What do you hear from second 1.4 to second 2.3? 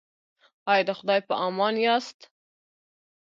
امان یاست؟